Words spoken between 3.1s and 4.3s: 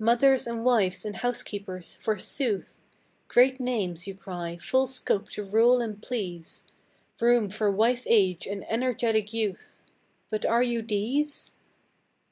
Great names, you